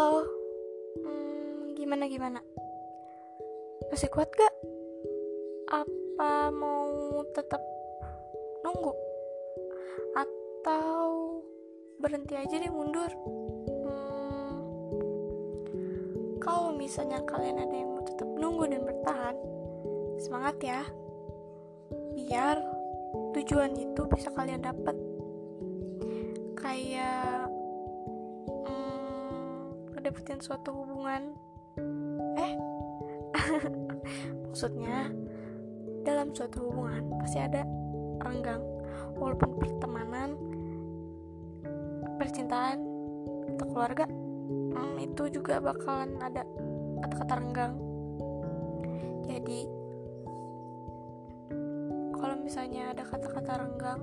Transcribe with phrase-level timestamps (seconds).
[0.00, 0.24] Halo,
[1.04, 2.40] hmm, gimana gimana?
[3.92, 4.54] Masih kuat gak?
[5.68, 7.60] Apa mau tetap
[8.64, 8.96] nunggu?
[10.16, 11.04] Atau
[12.00, 13.12] berhenti aja deh mundur?
[13.68, 14.56] Hmm,
[16.40, 19.36] kalau misalnya kalian ada yang mau tetap nunggu dan bertahan,
[20.16, 20.80] semangat ya!
[22.16, 22.56] Biar
[23.36, 24.96] tujuan itu bisa kalian dapat.
[26.56, 27.59] Kayak
[30.10, 31.38] ngedapetin suatu hubungan.
[32.34, 32.52] Eh
[34.50, 35.06] maksudnya
[36.02, 37.62] dalam suatu hubungan pasti ada
[38.18, 38.58] renggang.
[39.14, 40.34] Walaupun pertemanan
[42.18, 42.82] percintaan
[43.54, 46.42] atau keluarga hmm, itu juga bakalan ada
[47.06, 47.74] kata-kata renggang.
[49.30, 49.60] Jadi
[52.18, 54.02] kalau misalnya ada kata-kata renggang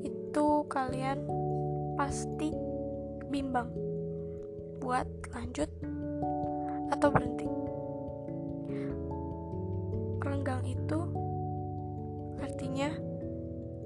[0.00, 1.28] itu kalian
[2.00, 2.56] pasti
[3.28, 3.68] bimbang
[4.86, 5.02] buat
[5.34, 5.66] lanjut
[6.94, 7.50] atau berhenti.
[10.22, 11.00] Renggang itu
[12.38, 12.94] artinya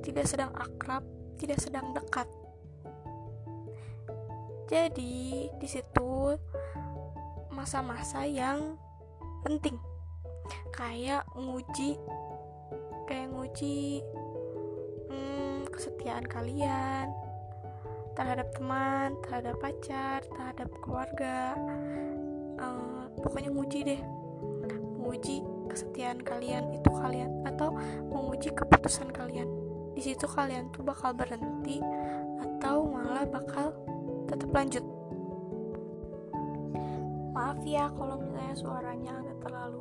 [0.04, 1.00] tidak sedang akrab,
[1.40, 2.28] tidak sedang dekat.
[4.68, 6.36] Jadi, di situ
[7.48, 8.76] masa-masa yang
[9.40, 9.80] penting.
[10.76, 11.96] Kayak nguji
[13.08, 14.04] kayak nguji
[15.08, 17.08] hmm, kesetiaan kalian,
[18.20, 21.56] terhadap teman, terhadap pacar, terhadap keluarga.
[22.60, 23.96] Uh, pokoknya nguji deh,
[25.00, 25.40] menguji
[25.72, 27.72] kesetiaan kalian itu kalian atau
[28.12, 29.48] menguji keputusan kalian.
[29.96, 31.80] Di situ kalian tuh bakal berhenti
[32.44, 33.72] atau malah bakal
[34.28, 34.84] tetap lanjut.
[37.32, 39.80] Maaf ya kalau misalnya suaranya agak terlalu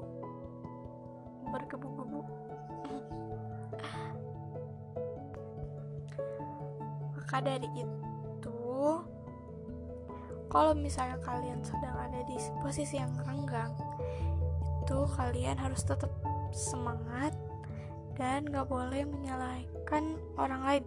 [1.52, 2.24] bergebu-gebu.
[7.20, 8.19] Maka dari itu
[10.50, 13.70] kalau misalnya kalian sedang ada di posisi yang renggang
[14.82, 16.10] itu kalian harus tetap
[16.50, 17.38] semangat
[18.18, 20.84] dan gak boleh menyalahkan orang lain.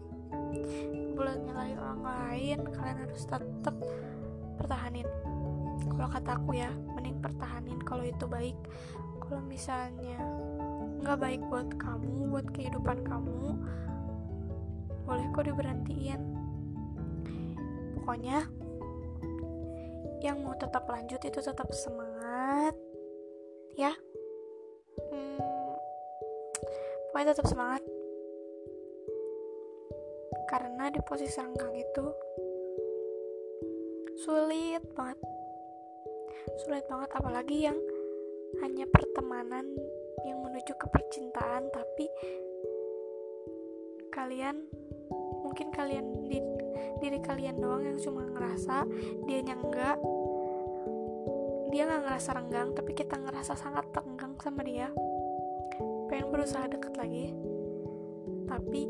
[1.14, 3.76] Gak boleh menyalahi orang lain kalian harus tetap
[4.58, 5.06] pertahanin.
[5.86, 8.58] Kalau kata aku ya mending pertahanin kalau itu baik.
[9.22, 10.18] Kalau misalnya
[11.02, 13.58] nggak baik buat kamu buat kehidupan kamu
[15.02, 16.31] boleh kok diberhentiin
[18.02, 18.50] pokoknya
[20.26, 22.74] yang mau tetap lanjut itu tetap semangat
[23.78, 23.94] ya.
[25.06, 25.38] Hmm,
[27.10, 27.82] pokoknya tetap semangat.
[30.50, 32.06] Karena di posisi renggang itu
[34.26, 35.22] sulit banget.
[36.66, 37.78] Sulit banget apalagi yang
[38.66, 39.64] hanya pertemanan
[40.26, 42.10] yang menuju ke percintaan tapi
[44.12, 44.68] kalian
[45.40, 46.51] mungkin kalian di
[46.98, 48.86] diri kalian doang yang cuma ngerasa
[49.28, 49.98] dia enggak.
[51.72, 54.88] Dia nggak ngerasa renggang tapi kita ngerasa sangat renggang sama dia.
[56.08, 57.32] Pengen berusaha deket lagi
[58.48, 58.84] tapi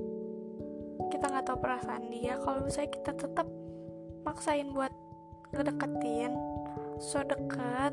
[1.15, 2.39] kita nggak tahu perasaan dia.
[2.43, 3.47] Kalau misalnya kita tetap
[4.23, 4.91] maksain buat
[5.53, 6.33] ngedeketin
[6.97, 7.93] so deket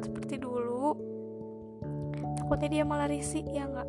[0.00, 0.96] seperti dulu
[2.38, 3.88] takutnya dia malah risih ya nggak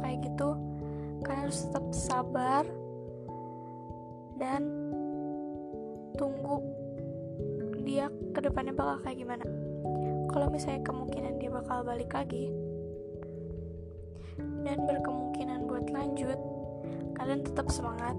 [0.00, 0.54] kayak gitu.
[1.22, 2.64] Kalian harus tetap sabar
[4.38, 4.62] dan
[6.14, 6.62] tunggu
[7.82, 9.46] dia ke depannya bakal kayak gimana.
[10.28, 12.52] Kalau misalnya kemungkinan dia bakal balik lagi
[14.62, 16.38] dan berkemungkinan buat lanjut
[17.18, 18.14] kalian tetap semangat.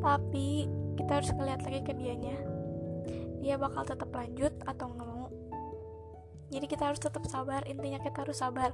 [0.00, 2.36] Tapi kita harus ngeliat lagi ke dianya.
[3.42, 5.28] Dia bakal tetap lanjut atau nggak mau.
[6.46, 8.70] Jadi kita harus tetap sabar intinya kita harus sabar.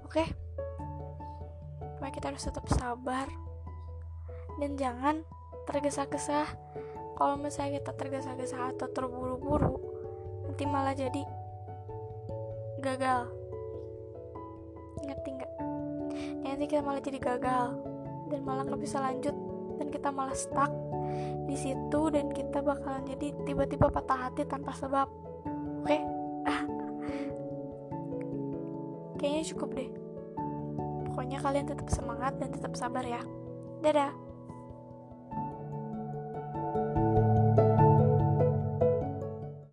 [0.00, 0.24] Oke?
[0.24, 0.28] okay?
[2.00, 3.28] Supaya kita harus tetap sabar.
[4.56, 5.20] Dan jangan
[5.68, 6.48] tergesa-gesa.
[7.12, 9.76] Kalau misalnya kita tergesa-gesa atau terburu-buru
[10.48, 11.20] nanti malah jadi
[12.80, 13.28] gagal.
[15.04, 15.52] Ngerti nggak?
[16.40, 17.68] Nanti kita malah jadi gagal
[18.32, 19.36] dan malah nggak bisa lanjut
[19.76, 20.72] dan kita malah stuck
[21.44, 25.04] di situ dan kita bakalan jadi tiba-tiba patah hati tanpa sebab.
[25.84, 25.84] Oke?
[25.84, 26.00] Okay?
[29.20, 29.99] kayaknya cukup deh
[31.20, 33.20] Pokoknya kalian tetap semangat dan tetap sabar ya.
[33.84, 34.29] Dadah.